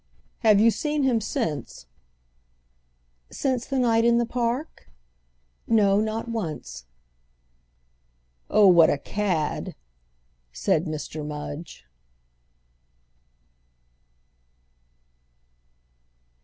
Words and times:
"Have 0.39 0.59
you 0.59 0.71
seen 0.71 1.03
him 1.03 1.21
since?" 1.21 1.85
"Since 3.29 3.67
the 3.67 3.77
night 3.77 4.03
in 4.03 4.17
the 4.17 4.25
Park? 4.25 4.87
No, 5.67 5.99
not 6.01 6.27
once." 6.27 6.85
"Oh, 8.49 8.65
what 8.67 8.89
a 8.89 8.97
cad!" 8.97 9.75
said 10.51 10.85
Mr. 10.85 11.23
Mudge. 11.23 11.85